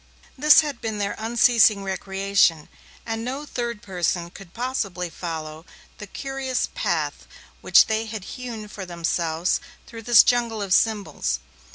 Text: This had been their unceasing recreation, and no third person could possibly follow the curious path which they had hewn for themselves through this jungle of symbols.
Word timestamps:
This 0.35 0.61
had 0.61 0.81
been 0.81 0.97
their 0.97 1.13
unceasing 1.19 1.83
recreation, 1.83 2.69
and 3.05 3.23
no 3.23 3.45
third 3.45 3.83
person 3.83 4.31
could 4.31 4.51
possibly 4.51 5.11
follow 5.11 5.63
the 5.99 6.07
curious 6.07 6.69
path 6.73 7.27
which 7.61 7.85
they 7.85 8.07
had 8.07 8.23
hewn 8.23 8.67
for 8.67 8.83
themselves 8.83 9.59
through 9.85 10.01
this 10.01 10.23
jungle 10.23 10.59
of 10.59 10.73
symbols. 10.73 11.37